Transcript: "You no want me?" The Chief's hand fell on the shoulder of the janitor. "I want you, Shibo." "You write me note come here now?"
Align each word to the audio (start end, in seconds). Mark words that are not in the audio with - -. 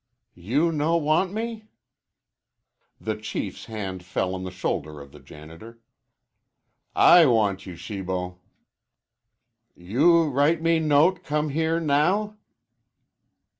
"You 0.41 0.71
no 0.71 0.97
want 0.97 1.31
me?" 1.31 1.67
The 2.99 3.15
Chief's 3.15 3.65
hand 3.65 4.03
fell 4.03 4.33
on 4.33 4.43
the 4.43 4.49
shoulder 4.49 4.99
of 4.99 5.11
the 5.11 5.19
janitor. 5.19 5.79
"I 6.95 7.27
want 7.27 7.67
you, 7.67 7.75
Shibo." 7.75 8.39
"You 9.75 10.23
write 10.27 10.59
me 10.59 10.79
note 10.79 11.23
come 11.23 11.49
here 11.49 11.79
now?" 11.79 12.35